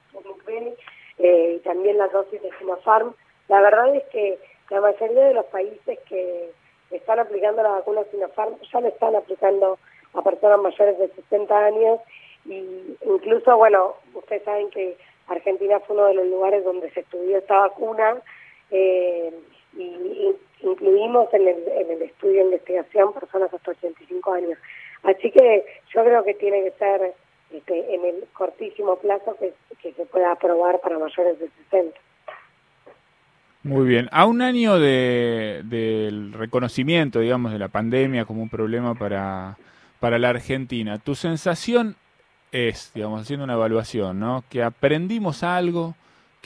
Sputnik 0.08 0.76
eh, 1.18 1.58
y 1.58 1.58
también 1.60 1.96
las 1.96 2.10
dosis 2.10 2.42
de 2.42 2.50
Sinopharm 2.58 3.14
la 3.48 3.60
verdad 3.60 3.94
es 3.94 4.04
que 4.04 4.38
la 4.70 4.80
mayoría 4.80 5.24
de 5.26 5.34
los 5.34 5.46
países 5.46 5.98
que 6.08 6.50
están 6.90 7.18
aplicando 7.18 7.62
la 7.62 7.70
vacuna 7.70 8.02
Sinopharm 8.10 8.56
ya 8.72 8.80
lo 8.80 8.88
están 8.88 9.14
aplicando 9.14 9.78
a 10.14 10.22
personas 10.22 10.60
mayores 10.60 10.98
de 10.98 11.08
60 11.08 11.66
años 11.66 12.00
y 12.44 12.96
incluso, 13.04 13.56
bueno, 13.56 13.94
ustedes 14.14 14.42
saben 14.44 14.70
que 14.70 14.96
Argentina 15.28 15.80
fue 15.80 15.96
uno 15.96 16.06
de 16.06 16.14
los 16.14 16.26
lugares 16.26 16.64
donde 16.64 16.90
se 16.90 17.00
estudió 17.00 17.38
esta 17.38 17.58
vacuna 17.58 18.16
eh, 18.70 19.32
y, 19.76 20.34
incluimos 20.62 21.32
en 21.34 21.48
el, 21.48 21.68
en 21.68 21.90
el 21.90 22.02
estudio 22.02 22.38
de 22.38 22.52
investigación 22.52 23.12
personas 23.12 23.52
hasta 23.52 23.72
85 23.72 24.32
años. 24.32 24.58
Así 25.02 25.30
que 25.30 25.66
yo 25.94 26.02
creo 26.02 26.24
que 26.24 26.34
tiene 26.34 26.64
que 26.64 26.70
ser 26.72 27.14
este, 27.52 27.94
en 27.94 28.04
el 28.04 28.26
cortísimo 28.32 28.96
plazo 28.96 29.36
que, 29.36 29.52
que 29.82 29.92
se 29.92 30.06
pueda 30.06 30.32
aprobar 30.32 30.80
para 30.80 30.98
mayores 30.98 31.38
de 31.38 31.48
60. 31.70 32.00
Muy 33.66 33.84
bien. 33.88 34.08
A 34.12 34.26
un 34.26 34.42
año 34.42 34.78
del 34.78 36.32
reconocimiento, 36.32 37.18
digamos, 37.18 37.50
de 37.50 37.58
la 37.58 37.66
pandemia 37.66 38.24
como 38.24 38.40
un 38.40 38.48
problema 38.48 38.94
para, 38.94 39.58
para 39.98 40.20
la 40.20 40.28
Argentina, 40.28 40.98
¿tu 40.98 41.16
sensación 41.16 41.96
es, 42.52 42.92
digamos, 42.94 43.22
haciendo 43.22 43.42
una 43.42 43.54
evaluación, 43.54 44.20
¿no? 44.20 44.44
Que 44.50 44.62
aprendimos 44.62 45.42
algo, 45.42 45.96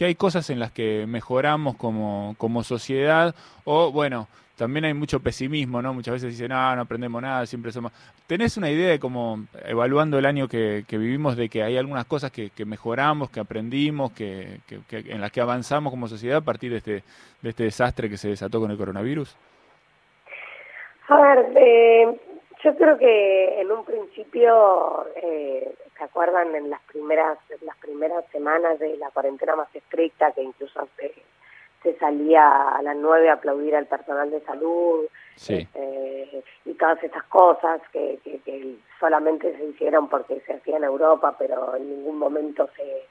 que 0.01 0.07
hay 0.07 0.15
cosas 0.15 0.49
en 0.49 0.59
las 0.59 0.73
que 0.73 1.05
mejoramos 1.07 1.77
como, 1.77 2.35
como 2.39 2.65
sociedad, 2.65 3.35
o 3.65 3.93
bueno, 3.93 4.29
también 4.57 4.87
hay 4.87 4.95
mucho 4.95 5.21
pesimismo, 5.21 5.83
¿no? 5.83 5.93
Muchas 5.93 6.15
veces 6.15 6.31
dicen, 6.31 6.49
no, 6.49 6.75
no 6.75 6.81
aprendemos 6.81 7.21
nada, 7.21 7.45
siempre 7.45 7.71
somos... 7.71 7.93
¿Tenés 8.27 8.57
una 8.57 8.71
idea 8.71 8.89
de 8.89 8.99
cómo, 8.99 9.45
evaluando 9.63 10.19
el 10.19 10.25
año 10.25 10.49
que, 10.49 10.87
vivimos, 10.89 11.37
de 11.37 11.51
que 11.51 11.63
hay 11.63 11.77
algunas 11.77 12.07
cosas 12.07 12.33
que, 12.33 12.51
mejoramos, 12.65 13.29
que 13.29 13.41
aprendimos, 13.41 14.13
que, 14.13 14.61
en 14.91 15.21
las 15.21 15.31
que 15.33 15.43
avanzamos 15.43 15.91
como 15.91 16.09
sociedad 16.09 16.39
a 16.39 16.45
partir 16.47 16.71
de 16.71 16.79
este, 16.79 17.03
de 17.43 17.51
este 17.51 17.65
desastre 17.65 18.09
que 18.09 18.17
se 18.17 18.31
desató 18.31 18.59
con 18.59 18.71
el 18.71 18.79
coronavirus? 18.79 19.37
A 21.09 21.21
ver, 21.21 21.47
eh, 21.57 22.21
yo 22.63 22.77
creo 22.77 22.99
que 22.99 23.61
en 23.61 23.71
un 23.73 23.85
principio, 23.85 25.07
eh, 25.17 25.73
¿se 25.97 26.05
acuerdan 26.05 26.55
en 26.55 26.71
las 26.71 26.81
primeras, 26.83 27.39
las 27.63 27.77
primeras 27.79 28.25
semanas 28.33 28.79
de 28.79 28.97
la 28.97 29.11
cuarentena 29.11 29.57
más 29.57 29.75
estricta, 29.75 30.33
que 30.33 30.43
incluso 30.43 30.89
se 31.83 31.97
salía 31.99 32.77
a 32.77 32.83
las 32.83 32.97
nueve 32.97 33.31
a 33.31 33.35
aplaudir 33.35 33.75
al 33.75 33.87
personal 33.87 34.31
de 34.31 34.41
salud 34.43 35.07
este, 35.37 36.45
y 36.67 36.75
todas 36.75 37.03
estas 37.03 37.25
cosas 37.25 37.81
que, 37.93 38.19
que, 38.23 38.77
solamente 38.99 39.57
se 39.57 39.65
hicieron 39.65 40.09
porque 40.09 40.41
se 40.41 40.53
hacía 40.53 40.77
en 40.77 40.85
Europa, 40.85 41.35
pero 41.39 41.75
en 41.77 41.89
ningún 41.89 42.19
momento 42.19 42.69
se... 42.77 43.07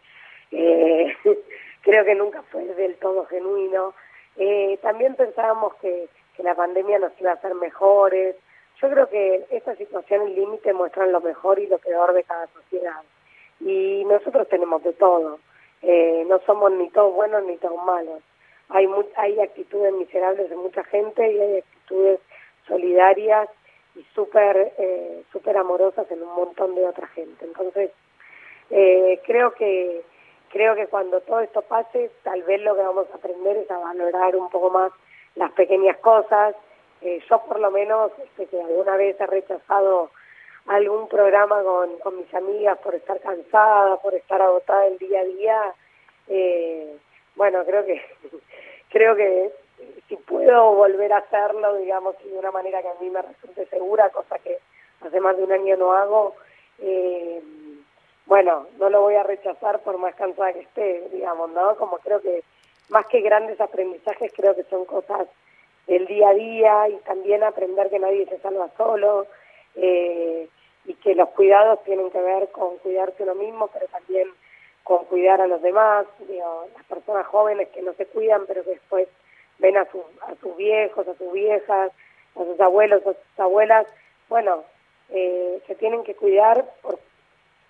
Eh, 0.51 1.15
creo 1.81 2.05
que 2.05 2.13
nunca 2.13 2.43
fue 2.51 2.63
del 2.75 2.95
todo 2.97 3.25
genuino. 3.25 3.95
Eh, 4.37 4.77
también 4.83 5.15
pensábamos 5.15 5.73
que, 5.75 6.07
que 6.37 6.43
la 6.43 6.53
pandemia 6.53 6.99
nos 6.99 7.19
iba 7.19 7.31
a 7.31 7.35
hacer 7.35 7.55
mejores. 7.55 8.35
Yo 8.81 8.89
creo 8.89 9.09
que 9.09 9.45
esta 9.51 9.75
situación 9.75 10.33
límite 10.33 10.73
muestran 10.73 11.11
lo 11.11 11.21
mejor 11.21 11.59
y 11.59 11.67
lo 11.67 11.77
peor 11.79 12.13
de 12.13 12.23
cada 12.23 12.47
sociedad. 12.47 13.01
Y 13.59 14.05
nosotros 14.05 14.47
tenemos 14.47 14.83
de 14.83 14.93
todo. 14.93 15.39
Eh, 15.81 16.25
no 16.27 16.39
somos 16.45 16.71
ni 16.71 16.89
todos 16.89 17.13
buenos 17.13 17.43
ni 17.43 17.57
todos 17.57 17.83
malos 17.85 18.21
hay, 18.69 18.87
hay 19.15 19.39
actitudes 19.39 19.93
miserables 19.93 20.49
de 20.49 20.55
mucha 20.55 20.83
gente 20.85 21.31
y 21.31 21.39
hay 21.39 21.57
actitudes 21.57 22.19
solidarias 22.67 23.49
y 23.95 24.03
súper 24.13 24.73
eh, 24.77 25.23
super 25.31 25.57
amorosas 25.57 26.09
en 26.11 26.21
un 26.21 26.35
montón 26.35 26.75
de 26.75 26.85
otra 26.85 27.07
gente. 27.07 27.45
Entonces, 27.45 27.91
eh, 28.69 29.19
creo 29.25 29.53
que 29.55 30.03
creo 30.51 30.75
que 30.75 30.87
cuando 30.87 31.21
todo 31.21 31.41
esto 31.41 31.61
pase, 31.63 32.11
tal 32.23 32.43
vez 32.43 32.61
lo 32.61 32.75
que 32.75 32.81
vamos 32.81 33.07
a 33.11 33.17
aprender 33.17 33.57
es 33.57 33.69
a 33.69 33.79
valorar 33.79 34.35
un 34.35 34.49
poco 34.49 34.69
más 34.69 34.91
las 35.35 35.51
pequeñas 35.51 35.97
cosas. 35.97 36.55
Eh, 37.01 37.21
yo 37.29 37.41
por 37.43 37.59
lo 37.59 37.71
menos, 37.71 38.11
este, 38.23 38.47
que 38.47 38.61
alguna 38.61 38.97
vez 38.97 39.19
he 39.19 39.25
rechazado 39.25 40.11
algún 40.67 41.07
programa 41.07 41.63
con, 41.63 41.97
con 41.99 42.17
mis 42.17 42.33
amigas 42.33 42.77
por 42.79 42.93
estar 42.93 43.19
cansada, 43.21 43.97
por 43.97 44.13
estar 44.13 44.41
agotada 44.41 44.85
el 44.87 44.97
día 44.97 45.21
a 45.21 45.23
día, 45.23 45.73
eh, 46.27 46.97
bueno, 47.35 47.63
creo 47.65 47.85
que 47.85 48.01
creo 48.89 49.15
que 49.15 49.51
si 50.07 50.15
puedo 50.17 50.73
volver 50.73 51.13
a 51.13 51.19
hacerlo, 51.19 51.75
digamos, 51.77 52.15
de 52.23 52.37
una 52.37 52.51
manera 52.51 52.81
que 52.81 52.89
a 52.89 52.95
mí 52.99 53.09
me 53.09 53.21
resulte 53.21 53.65
segura, 53.67 54.09
cosa 54.09 54.37
que 54.39 54.57
hace 55.01 55.19
más 55.19 55.37
de 55.37 55.43
un 55.43 55.51
año 55.51 55.77
no 55.77 55.93
hago, 55.93 56.35
eh, 56.79 57.41
bueno, 58.25 58.67
no 58.77 58.89
lo 58.89 59.01
voy 59.01 59.15
a 59.15 59.23
rechazar 59.23 59.79
por 59.79 59.97
más 59.97 60.13
cansada 60.15 60.53
que 60.53 60.59
esté, 60.59 61.09
digamos, 61.11 61.49
¿no? 61.51 61.75
Como 61.77 61.97
creo 61.97 62.21
que 62.21 62.43
más 62.89 63.05
que 63.07 63.21
grandes 63.21 63.59
aprendizajes, 63.59 64.31
creo 64.35 64.55
que 64.55 64.63
son 64.63 64.85
cosas 64.85 65.27
del 65.89 66.05
día 66.05 66.29
a 66.29 66.33
día 66.33 66.89
y 66.89 66.95
también 66.99 67.43
aprender 67.43 67.89
que 67.89 67.99
nadie 67.99 68.25
se 68.27 68.37
salva 68.39 68.69
solo 68.77 69.25
eh, 69.75 70.47
y 70.85 70.93
que 70.93 71.15
los 71.15 71.29
cuidados 71.29 71.83
tienen 71.83 72.11
que 72.11 72.21
ver 72.21 72.49
con 72.49 72.77
cuidarse 72.77 73.23
uno 73.23 73.35
mismo, 73.35 73.67
pero 73.73 73.87
también 73.87 74.29
con 74.83 75.05
cuidar 75.05 75.41
a 75.41 75.47
los 75.47 75.61
demás, 75.61 76.05
digo, 76.27 76.67
las 76.75 76.85
personas 76.85 77.25
jóvenes 77.27 77.69
que 77.69 77.81
no 77.81 77.93
se 77.93 78.05
cuidan, 78.05 78.45
pero 78.47 78.63
que 78.63 78.71
después 78.71 79.07
ven 79.57 79.77
a, 79.77 79.81
a 79.81 80.35
sus 80.41 80.55
viejos, 80.55 81.07
a 81.07 81.15
sus 81.15 81.31
viejas, 81.33 81.91
a 82.35 82.43
sus 82.43 82.59
abuelos, 82.59 83.01
a 83.01 83.13
sus 83.13 83.39
abuelas, 83.39 83.87
bueno, 84.29 84.63
eh, 85.09 85.59
se 85.65 85.75
tienen 85.75 86.03
que 86.03 86.15
cuidar 86.15 86.65
por, 86.81 86.99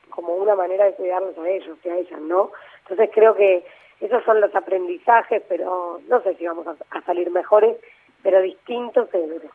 como 0.09 0.35
una 0.35 0.55
manera 0.55 0.85
de 0.85 0.93
cuidarlos 0.93 1.37
a 1.37 1.49
ellos 1.49 1.77
y 1.83 1.89
a 1.89 1.97
ellas, 1.97 2.19
¿no? 2.19 2.51
Entonces 2.81 3.09
creo 3.13 3.33
que 3.35 3.65
esos 4.01 4.23
son 4.23 4.39
los 4.39 4.53
aprendizajes, 4.55 5.43
pero 5.47 5.99
no 6.07 6.21
sé 6.21 6.35
si 6.35 6.45
vamos 6.47 6.65
a, 6.67 7.01
salir 7.01 7.29
mejores, 7.31 7.77
pero 8.23 8.41
distintos 8.41 9.09
seguro. 9.09 9.49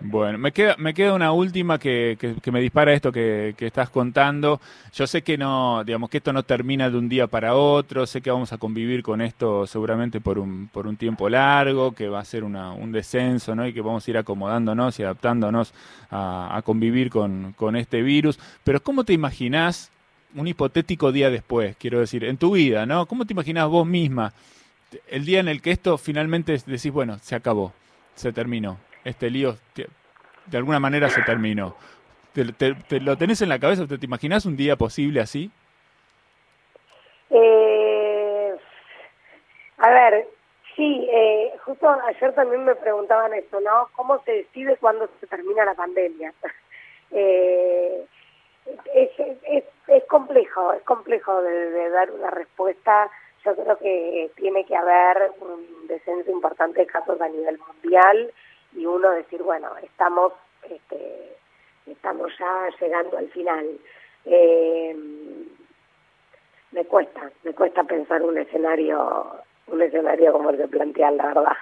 Bueno, 0.00 0.38
me 0.38 0.52
queda, 0.52 0.76
me 0.78 0.94
queda 0.94 1.12
una 1.12 1.32
última 1.32 1.78
que, 1.78 2.16
que, 2.40 2.52
me 2.52 2.60
dispara 2.60 2.92
esto 2.92 3.10
que, 3.10 3.54
que, 3.56 3.66
estás 3.66 3.90
contando. 3.90 4.60
Yo 4.94 5.08
sé 5.08 5.22
que 5.22 5.36
no, 5.36 5.82
digamos 5.84 6.08
que 6.08 6.18
esto 6.18 6.32
no 6.32 6.44
termina 6.44 6.88
de 6.88 6.96
un 6.96 7.08
día 7.08 7.26
para 7.26 7.56
otro, 7.56 8.06
sé 8.06 8.20
que 8.20 8.30
vamos 8.30 8.52
a 8.52 8.58
convivir 8.58 9.02
con 9.02 9.20
esto 9.20 9.66
seguramente 9.66 10.20
por 10.20 10.38
un, 10.38 10.68
por 10.68 10.86
un 10.86 10.96
tiempo 10.96 11.28
largo, 11.28 11.92
que 11.92 12.08
va 12.08 12.20
a 12.20 12.24
ser 12.24 12.44
una, 12.44 12.72
un 12.72 12.92
descenso, 12.92 13.56
¿no? 13.56 13.66
Y 13.66 13.72
que 13.72 13.80
vamos 13.80 14.06
a 14.06 14.10
ir 14.10 14.18
acomodándonos 14.18 14.98
y 15.00 15.02
adaptándonos 15.02 15.74
a, 16.10 16.62
convivir 16.64 17.10
con, 17.10 17.54
con 17.54 17.74
este 17.74 18.02
virus. 18.02 18.38
Pero 18.62 18.80
¿cómo 18.80 19.02
te 19.02 19.14
imaginás 19.14 19.90
un 20.36 20.46
hipotético 20.46 21.10
día 21.10 21.28
después, 21.28 21.76
quiero 21.76 21.98
decir, 21.98 22.22
en 22.22 22.36
tu 22.36 22.52
vida, 22.52 22.86
¿no? 22.86 23.06
¿Cómo 23.06 23.24
te 23.26 23.32
imaginas 23.32 23.66
vos 23.68 23.86
misma 23.86 24.32
el 25.08 25.24
día 25.24 25.40
en 25.40 25.48
el 25.48 25.62
que 25.62 25.70
esto 25.70 25.98
finalmente 25.98 26.56
decís, 26.66 26.92
bueno, 26.92 27.18
se 27.18 27.34
acabó, 27.34 27.72
se 28.14 28.32
terminó, 28.32 28.78
este 29.04 29.30
lío 29.30 29.56
de 30.46 30.56
alguna 30.56 30.80
manera 30.80 31.08
se 31.10 31.22
terminó? 31.22 31.76
¿Te, 32.32 33.00
lo 33.00 33.16
tenés 33.16 33.42
en 33.42 33.48
la 33.48 33.58
cabeza? 33.58 33.86
¿Te, 33.86 33.98
te 33.98 34.06
imaginas 34.06 34.46
un 34.46 34.56
día 34.56 34.76
posible 34.76 35.20
así? 35.20 35.50
Eh, 37.30 38.56
a 39.78 39.90
ver, 39.90 40.28
sí, 40.76 41.08
eh, 41.10 41.52
justo 41.64 41.88
ayer 41.88 42.34
también 42.34 42.64
me 42.64 42.74
preguntaban 42.76 43.34
esto, 43.34 43.60
¿no? 43.60 43.88
¿Cómo 43.94 44.22
se 44.24 44.32
decide 44.32 44.76
cuándo 44.76 45.08
se 45.20 45.26
termina 45.26 45.64
la 45.64 45.74
pandemia? 45.74 46.32
eh, 47.10 48.04
es, 48.94 49.10
es, 49.18 49.64
es 49.88 50.04
complejo, 50.04 50.72
es 50.72 50.82
complejo 50.82 51.42
de, 51.42 51.90
dar 51.90 52.10
una 52.10 52.30
respuesta. 52.30 53.10
Yo 53.48 53.62
creo 53.62 53.78
que 53.78 54.30
tiene 54.36 54.64
que 54.64 54.76
haber 54.76 55.32
un 55.40 55.86
descenso 55.86 56.30
importante 56.30 56.80
de 56.80 56.86
casos 56.86 57.18
a 57.18 57.28
nivel 57.28 57.58
mundial 57.58 58.30
y 58.74 58.84
uno 58.84 59.10
decir, 59.10 59.42
bueno, 59.42 59.70
estamos, 59.82 60.34
este, 60.68 61.34
estamos 61.86 62.30
ya 62.38 62.68
llegando 62.78 63.16
al 63.16 63.28
final. 63.30 63.66
Eh, 64.26 64.94
me 66.72 66.84
cuesta, 66.84 67.30
me 67.42 67.54
cuesta 67.54 67.84
pensar 67.84 68.22
un 68.22 68.36
escenario, 68.36 69.40
un 69.68 69.80
escenario 69.80 70.32
como 70.32 70.50
el 70.50 70.58
que 70.58 70.68
plantean, 70.68 71.16
la 71.16 71.26
verdad, 71.28 71.56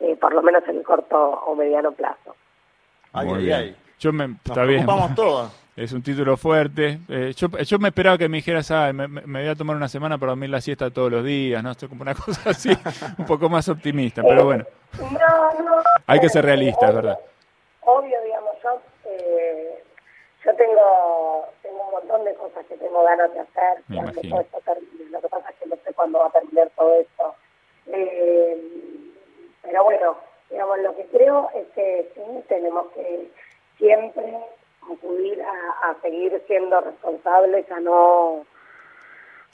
eh, 0.00 0.16
por 0.16 0.34
lo 0.34 0.42
menos 0.42 0.64
en 0.66 0.78
el 0.78 0.82
corto 0.82 1.16
o 1.16 1.54
mediano 1.54 1.92
plazo. 1.92 2.34
Muy 3.12 3.44
bien. 3.44 3.76
Yo 4.00 4.12
me, 4.12 4.24
está 4.44 4.64
bien. 4.64 4.86
todos. 5.14 5.67
Es 5.78 5.92
un 5.92 6.02
título 6.02 6.36
fuerte. 6.36 6.98
Eh, 7.08 7.32
yo, 7.36 7.46
yo, 7.56 7.78
me 7.78 7.90
esperaba 7.90 8.18
que 8.18 8.28
me 8.28 8.38
dijeras, 8.38 8.68
ah, 8.72 8.92
me, 8.92 9.06
me, 9.06 9.42
voy 9.42 9.48
a 9.48 9.54
tomar 9.54 9.76
una 9.76 9.86
semana 9.86 10.18
para 10.18 10.32
dormir 10.32 10.50
la 10.50 10.60
siesta 10.60 10.90
todos 10.90 11.08
los 11.08 11.24
días, 11.24 11.62
¿no? 11.62 11.70
Estoy 11.70 11.88
como 11.88 12.02
una 12.02 12.14
cosa 12.26 12.50
así, 12.50 12.70
un 13.16 13.24
poco 13.24 13.48
más 13.48 13.68
optimista, 13.68 14.20
pero 14.24 14.44
bueno. 14.44 14.64
No, 14.98 15.62
no. 15.62 15.76
Hay 16.04 16.18
que 16.18 16.28
ser 16.28 16.44
realista, 16.44 16.88
es 16.88 16.94
verdad. 16.96 17.18
Obvio, 17.82 18.20
digamos, 18.24 18.56
yo, 18.60 18.82
eh, 19.04 19.84
yo 20.44 20.56
tengo, 20.56 21.44
tengo 21.62 21.80
un 21.84 21.90
montón 21.92 22.24
de 22.24 22.34
cosas 22.34 22.66
que 22.66 22.76
tengo 22.76 23.04
ganas 23.04 23.32
de 23.32 23.38
hacer. 23.38 23.82
Me 23.86 23.98
imagino. 23.98 24.36
Lo 24.36 25.20
que 25.20 25.28
pasa 25.28 25.50
es 25.50 25.56
que 25.62 25.68
no 25.68 25.76
sé 25.76 25.94
cuándo 25.94 26.18
va 26.18 26.26
a 26.26 26.30
terminar 26.30 26.68
todo 26.76 26.92
esto. 27.00 27.34
Eh, 27.86 28.60
pero 29.62 29.84
bueno, 29.84 30.16
digamos, 30.50 30.78
lo 30.80 30.96
que 30.96 31.06
creo 31.06 31.50
es 31.54 31.68
que 31.68 32.10
sí 32.16 32.44
tenemos 32.48 32.88
que 32.96 33.30
siempre 33.78 34.38
acudir 34.92 35.42
a, 35.42 35.94
seguir 36.02 36.42
siendo 36.46 36.80
responsables, 36.80 37.70
a 37.70 37.80
no 37.80 38.46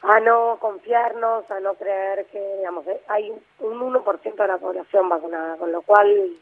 a 0.02 0.20
no 0.20 0.58
confiarnos, 0.60 1.50
a 1.50 1.60
no 1.60 1.74
creer 1.74 2.26
que, 2.26 2.56
digamos, 2.58 2.86
eh, 2.86 3.00
hay 3.08 3.32
un 3.60 3.80
1% 3.80 4.34
de 4.34 4.46
la 4.46 4.58
población 4.58 5.08
vacunada, 5.08 5.56
con 5.56 5.72
lo 5.72 5.80
cual 5.80 6.36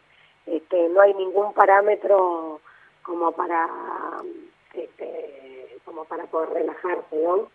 este, 0.46 0.88
no 0.88 1.00
hay 1.00 1.14
ningún 1.14 1.52
parámetro 1.52 2.60
como 3.02 3.30
para 3.32 3.68
este, 4.74 5.78
como 5.84 6.04
para 6.04 6.24
poder 6.24 6.50
relajarse, 6.50 7.16
¿no? 7.16 7.48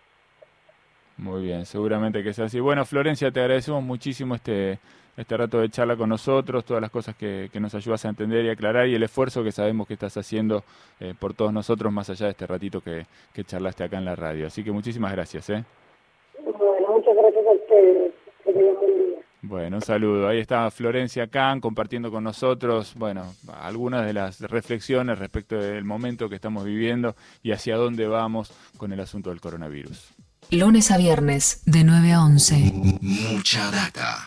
Muy 1.18 1.44
bien, 1.44 1.66
seguramente 1.66 2.24
que 2.24 2.34
sea 2.34 2.46
así. 2.46 2.60
Bueno, 2.60 2.86
Florencia, 2.86 3.32
te 3.32 3.40
agradecemos 3.40 3.84
muchísimo 3.84 4.36
este 4.36 4.80
este 5.18 5.36
rato 5.36 5.60
de 5.60 5.70
charla 5.70 5.98
con 5.98 6.10
nosotros, 6.10 6.64
todas 6.64 6.80
las 6.80 6.92
cosas 6.92 7.16
que, 7.16 7.50
nos 7.60 7.74
ayudas 7.74 8.06
a 8.06 8.10
entender 8.10 8.46
y 8.46 8.50
aclarar 8.50 8.88
y 8.88 8.94
el 8.94 9.02
esfuerzo 9.02 9.44
que 9.44 9.52
sabemos 9.52 9.88
que 9.88 9.96
estás 9.96 10.16
haciendo 10.16 10.64
eh, 11.00 11.16
por 11.20 11.34
todos 11.34 11.52
nosotros 11.52 11.92
más 11.92 12.10
allá 12.12 12.28
de 12.28 12.32
este 12.34 12.46
ratito 12.46 12.82
que, 12.82 13.06
charlaste 13.44 13.84
acá 13.84 13.98
en 13.98 14.06
la 14.06 14.16
radio. 14.16 14.46
Así 14.46 14.64
que 14.64 14.72
muchísimas 14.72 15.12
gracias. 15.12 15.50
¿eh? 15.50 15.64
Bueno, 16.44 16.88
muchas 16.90 17.16
gracias 17.16 17.46
a 17.48 17.52
ustedes. 17.52 18.14
Bueno, 19.42 19.78
un 19.78 19.82
saludo. 19.82 20.28
Ahí 20.28 20.40
está 20.40 20.70
Florencia 20.70 21.28
Kahn 21.28 21.62
compartiendo 21.62 22.12
con 22.12 22.24
nosotros, 22.24 22.94
bueno, 22.96 23.24
algunas 23.60 24.06
de 24.06 24.14
las 24.14 24.42
reflexiones 24.42 25.18
respecto 25.18 25.58
del 25.58 25.84
momento 25.84 26.30
que 26.30 26.36
estamos 26.36 26.64
viviendo 26.64 27.16
y 27.42 27.52
hacia 27.52 27.76
dónde 27.76 28.08
vamos 28.08 28.52
con 28.78 28.92
el 28.94 29.00
asunto 29.00 29.30
del 29.32 29.42
coronavirus. 29.42 30.14
Lunes 30.50 30.92
a 30.92 30.98
viernes, 30.98 31.62
de 31.66 31.84
9 31.84 32.14
a 32.14 32.24
11. 32.24 32.72
Mucha 33.02 33.70
data. 33.70 34.26